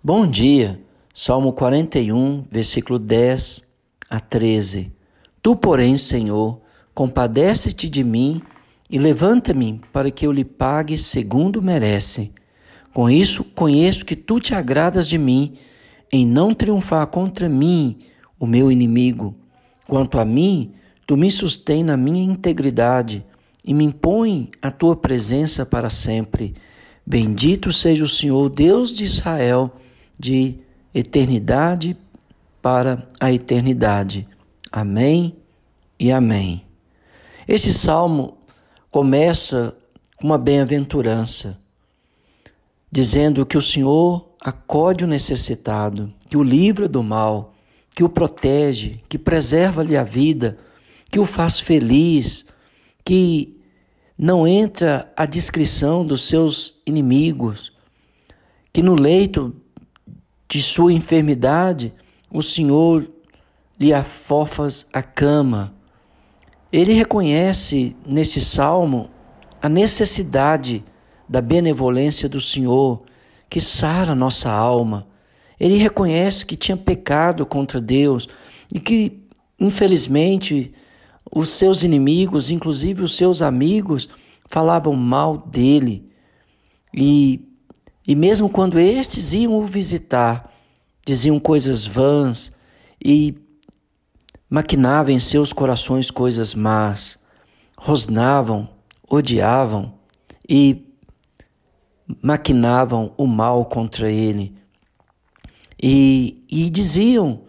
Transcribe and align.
Bom 0.00 0.28
dia, 0.28 0.78
Salmo 1.12 1.52
41, 1.52 2.44
versículo 2.48 3.00
10 3.00 3.64
a 4.08 4.20
13. 4.20 4.92
Tu, 5.42 5.56
porém, 5.56 5.96
Senhor, 5.96 6.60
compadece-te 6.94 7.88
de 7.88 8.04
mim 8.04 8.40
e 8.88 8.96
levanta-me 8.96 9.80
para 9.92 10.08
que 10.12 10.24
eu 10.24 10.30
lhe 10.30 10.44
pague 10.44 10.96
segundo 10.96 11.60
merece. 11.60 12.30
Com 12.94 13.10
isso, 13.10 13.42
conheço 13.42 14.04
que 14.04 14.14
tu 14.14 14.38
te 14.38 14.54
agradas 14.54 15.08
de 15.08 15.18
mim 15.18 15.54
em 16.12 16.24
não 16.24 16.54
triunfar 16.54 17.04
contra 17.08 17.48
mim, 17.48 17.98
o 18.38 18.46
meu 18.46 18.70
inimigo. 18.70 19.34
Quanto 19.88 20.20
a 20.20 20.24
mim, 20.24 20.74
tu 21.08 21.16
me 21.16 21.28
sustém 21.28 21.82
na 21.82 21.96
minha 21.96 22.22
integridade 22.22 23.26
e 23.64 23.74
me 23.74 23.82
impõe 23.82 24.48
a 24.62 24.70
tua 24.70 24.94
presença 24.94 25.66
para 25.66 25.90
sempre. 25.90 26.54
Bendito 27.04 27.72
seja 27.72 28.04
o 28.04 28.08
Senhor, 28.08 28.48
Deus 28.48 28.94
de 28.94 29.02
Israel 29.02 29.72
de 30.18 30.58
eternidade 30.92 31.96
para 32.60 33.06
a 33.20 33.32
eternidade. 33.32 34.26
Amém 34.70 35.36
e 35.98 36.10
amém. 36.10 36.64
Esse 37.46 37.72
salmo 37.72 38.38
começa 38.90 39.76
com 40.16 40.26
uma 40.26 40.38
bem-aventurança, 40.38 41.58
dizendo 42.90 43.46
que 43.46 43.56
o 43.56 43.62
Senhor 43.62 44.28
acode 44.40 45.04
o 45.04 45.08
necessitado, 45.08 46.12
que 46.28 46.36
o 46.36 46.42
livra 46.42 46.88
do 46.88 47.02
mal, 47.02 47.54
que 47.94 48.04
o 48.04 48.08
protege, 48.08 49.00
que 49.08 49.18
preserva-lhe 49.18 49.96
a 49.96 50.02
vida, 50.02 50.58
que 51.10 51.18
o 51.18 51.26
faz 51.26 51.58
feliz, 51.58 52.46
que 53.04 53.58
não 54.16 54.46
entra 54.46 55.12
a 55.16 55.24
descrição 55.24 56.04
dos 56.04 56.22
seus 56.22 56.80
inimigos, 56.84 57.72
que 58.72 58.82
no 58.82 58.94
leito 58.94 59.54
de 60.48 60.62
sua 60.62 60.92
enfermidade, 60.92 61.92
o 62.30 62.42
Senhor 62.42 63.08
lhe 63.78 63.92
afofas 63.92 64.88
a 64.92 65.02
cama. 65.02 65.74
Ele 66.72 66.92
reconhece 66.92 67.94
nesse 68.06 68.40
salmo 68.40 69.10
a 69.60 69.68
necessidade 69.68 70.84
da 71.28 71.40
benevolência 71.40 72.28
do 72.28 72.40
Senhor 72.40 73.02
que 73.50 73.60
sara 73.60 74.14
nossa 74.14 74.50
alma. 74.50 75.06
Ele 75.60 75.76
reconhece 75.76 76.46
que 76.46 76.56
tinha 76.56 76.76
pecado 76.76 77.44
contra 77.44 77.80
Deus 77.80 78.28
e 78.72 78.80
que, 78.80 79.24
infelizmente, 79.58 80.72
os 81.30 81.50
seus 81.50 81.82
inimigos, 81.82 82.50
inclusive 82.50 83.02
os 83.02 83.16
seus 83.16 83.42
amigos, 83.42 84.08
falavam 84.46 84.94
mal 84.94 85.38
dele. 85.38 86.10
E 86.94 87.47
e 88.08 88.14
mesmo 88.14 88.48
quando 88.48 88.78
estes 88.78 89.34
iam 89.34 89.52
o 89.52 89.66
visitar, 89.66 90.50
diziam 91.04 91.38
coisas 91.38 91.86
vãs 91.86 92.50
e 93.04 93.36
maquinavam 94.48 95.14
em 95.14 95.18
seus 95.18 95.52
corações 95.52 96.10
coisas 96.10 96.54
más, 96.54 97.18
rosnavam, 97.76 98.66
odiavam 99.06 99.92
e 100.48 100.86
maquinavam 102.22 103.12
o 103.18 103.26
mal 103.26 103.66
contra 103.66 104.10
ele. 104.10 104.56
E, 105.80 106.42
e 106.50 106.70
diziam 106.70 107.42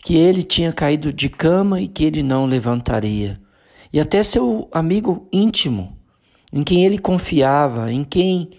que 0.00 0.16
ele 0.16 0.42
tinha 0.42 0.72
caído 0.72 1.12
de 1.12 1.28
cama 1.28 1.80
e 1.80 1.86
que 1.86 2.02
ele 2.02 2.20
não 2.20 2.46
levantaria. 2.46 3.40
E 3.92 4.00
até 4.00 4.24
seu 4.24 4.68
amigo 4.72 5.28
íntimo, 5.32 5.96
em 6.52 6.64
quem 6.64 6.84
ele 6.84 6.98
confiava, 6.98 7.92
em 7.92 8.02
quem 8.02 8.50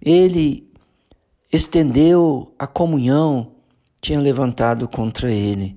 ele 0.00 0.65
estendeu 1.52 2.52
a 2.58 2.66
comunhão, 2.66 3.52
tinha 4.00 4.20
levantado 4.20 4.86
contra 4.88 5.30
ele. 5.30 5.76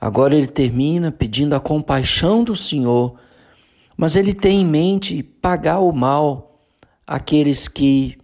Agora 0.00 0.34
ele 0.34 0.46
termina 0.46 1.12
pedindo 1.12 1.54
a 1.54 1.60
compaixão 1.60 2.42
do 2.42 2.56
Senhor, 2.56 3.14
mas 3.96 4.16
ele 4.16 4.32
tem 4.32 4.62
em 4.62 4.66
mente 4.66 5.22
pagar 5.22 5.80
o 5.80 5.92
mal 5.92 6.58
àqueles 7.06 7.68
que 7.68 8.16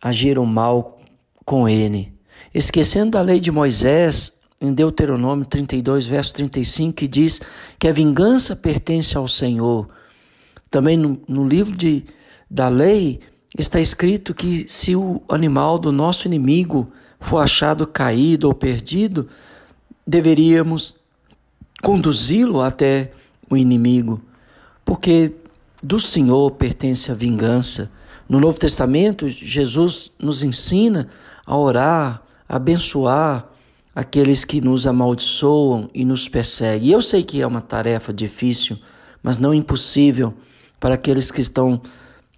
agiram 0.00 0.46
mal 0.46 1.00
com 1.44 1.68
ele. 1.68 2.12
Esquecendo 2.54 3.12
da 3.12 3.22
lei 3.22 3.40
de 3.40 3.50
Moisés, 3.50 4.38
em 4.60 4.72
Deuteronômio 4.72 5.44
32, 5.44 6.06
verso 6.06 6.34
35, 6.34 6.92
que 6.92 7.08
diz 7.08 7.40
que 7.78 7.88
a 7.88 7.92
vingança 7.92 8.54
pertence 8.54 9.16
ao 9.16 9.26
Senhor. 9.26 9.88
Também 10.70 10.96
no, 10.96 11.20
no 11.28 11.46
livro 11.46 11.76
de, 11.76 12.04
da 12.48 12.68
lei, 12.68 13.20
está 13.56 13.80
escrito 13.80 14.34
que 14.34 14.66
se 14.68 14.96
o 14.96 15.22
animal 15.28 15.78
do 15.78 15.92
nosso 15.92 16.26
inimigo 16.26 16.92
for 17.20 17.38
achado 17.38 17.86
caído 17.86 18.48
ou 18.48 18.54
perdido, 18.54 19.28
deveríamos 20.06 20.94
conduzi-lo 21.82 22.60
até 22.60 23.12
o 23.48 23.56
inimigo, 23.56 24.20
porque 24.84 25.32
do 25.82 26.00
Senhor 26.00 26.50
pertence 26.52 27.10
a 27.10 27.14
vingança. 27.14 27.90
No 28.28 28.40
Novo 28.40 28.58
Testamento, 28.58 29.28
Jesus 29.28 30.10
nos 30.18 30.42
ensina 30.42 31.08
a 31.46 31.56
orar, 31.56 32.22
a 32.48 32.56
abençoar 32.56 33.46
aqueles 33.94 34.44
que 34.44 34.60
nos 34.60 34.86
amaldiçoam 34.86 35.88
e 35.94 36.04
nos 36.04 36.28
perseguem. 36.28 36.90
Eu 36.90 37.02
sei 37.02 37.22
que 37.22 37.40
é 37.40 37.46
uma 37.46 37.60
tarefa 37.60 38.12
difícil, 38.12 38.78
mas 39.22 39.38
não 39.38 39.54
impossível 39.54 40.34
para 40.80 40.94
aqueles 40.94 41.30
que 41.30 41.40
estão 41.40 41.80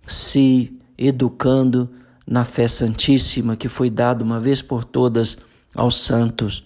se 0.06 0.75
educando 0.98 1.90
na 2.26 2.44
fé 2.44 2.66
santíssima 2.66 3.56
que 3.56 3.68
foi 3.68 3.88
dada 3.88 4.24
uma 4.24 4.40
vez 4.40 4.60
por 4.60 4.84
todas 4.84 5.38
aos 5.74 5.96
santos. 5.96 6.64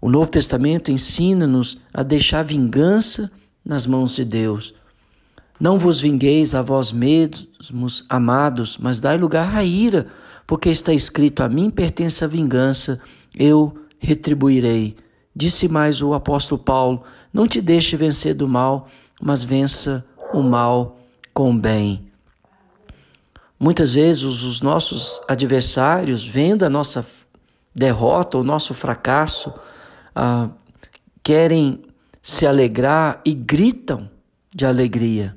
O 0.00 0.08
Novo 0.08 0.30
Testamento 0.30 0.90
ensina-nos 0.90 1.78
a 1.92 2.02
deixar 2.02 2.44
vingança 2.44 3.30
nas 3.64 3.86
mãos 3.86 4.14
de 4.14 4.24
Deus. 4.24 4.74
Não 5.60 5.76
vos 5.76 6.00
vingueis 6.00 6.54
a 6.54 6.62
vós 6.62 6.92
mesmos, 6.92 8.04
amados, 8.08 8.78
mas 8.78 9.00
dai 9.00 9.18
lugar 9.18 9.56
à 9.56 9.64
ira, 9.64 10.06
porque 10.46 10.68
está 10.68 10.94
escrito: 10.94 11.42
A 11.42 11.48
mim 11.48 11.68
pertence 11.68 12.24
a 12.24 12.28
vingança, 12.28 13.00
eu 13.34 13.76
retribuirei. 13.98 14.96
Disse 15.34 15.68
mais 15.68 16.00
o 16.00 16.14
apóstolo 16.14 16.62
Paulo: 16.62 17.02
Não 17.32 17.48
te 17.48 17.60
deixe 17.60 17.96
vencer 17.96 18.34
do 18.34 18.48
mal, 18.48 18.88
mas 19.20 19.42
vença 19.42 20.04
o 20.32 20.42
mal 20.42 20.98
com 21.34 21.50
o 21.50 21.58
bem. 21.58 22.08
Muitas 23.58 23.92
vezes 23.92 24.22
os 24.22 24.60
nossos 24.60 25.20
adversários, 25.26 26.26
vendo 26.26 26.64
a 26.64 26.70
nossa 26.70 27.04
derrota, 27.74 28.38
o 28.38 28.44
nosso 28.44 28.72
fracasso, 28.72 29.52
ah, 30.14 30.48
querem 31.22 31.82
se 32.22 32.46
alegrar 32.46 33.20
e 33.24 33.32
gritam 33.34 34.08
de 34.54 34.64
alegria. 34.64 35.36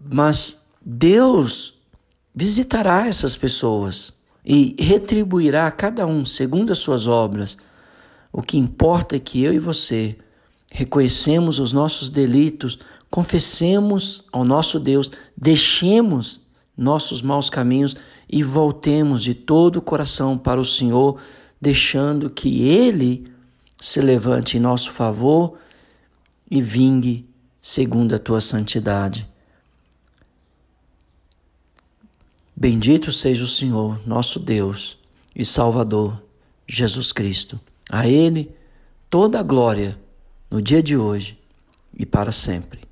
Mas 0.00 0.64
Deus 0.80 1.74
visitará 2.34 3.06
essas 3.06 3.36
pessoas 3.36 4.12
e 4.44 4.74
retribuirá 4.78 5.66
a 5.66 5.70
cada 5.70 6.06
um 6.06 6.24
segundo 6.24 6.72
as 6.72 6.78
suas 6.78 7.06
obras. 7.06 7.56
O 8.32 8.42
que 8.42 8.58
importa 8.58 9.16
é 9.16 9.20
que 9.20 9.42
eu 9.42 9.52
e 9.52 9.58
você 9.58 10.16
reconhecemos 10.72 11.58
os 11.58 11.72
nossos 11.72 12.08
delitos, 12.08 12.78
confessemos 13.12 14.24
ao 14.32 14.42
nosso 14.42 14.80
Deus, 14.80 15.10
deixemos 15.36 16.40
nossos 16.74 17.20
maus 17.20 17.50
caminhos 17.50 17.94
e 18.26 18.42
voltemos 18.42 19.22
de 19.22 19.34
todo 19.34 19.76
o 19.76 19.82
coração 19.82 20.38
para 20.38 20.58
o 20.58 20.64
Senhor, 20.64 21.20
deixando 21.60 22.30
que 22.30 22.62
Ele 22.62 23.30
se 23.78 24.00
levante 24.00 24.56
em 24.56 24.60
nosso 24.60 24.90
favor 24.90 25.58
e 26.50 26.62
vingue 26.62 27.28
segundo 27.60 28.14
a 28.14 28.18
tua 28.18 28.40
santidade. 28.40 29.28
Bendito 32.56 33.12
seja 33.12 33.44
o 33.44 33.48
Senhor, 33.48 34.00
nosso 34.06 34.40
Deus 34.40 34.98
e 35.36 35.44
Salvador, 35.44 36.18
Jesus 36.66 37.12
Cristo. 37.12 37.60
A 37.90 38.08
Ele 38.08 38.50
toda 39.10 39.38
a 39.38 39.42
glória 39.42 39.98
no 40.50 40.62
dia 40.62 40.82
de 40.82 40.96
hoje 40.96 41.38
e 41.94 42.06
para 42.06 42.32
sempre. 42.32 42.91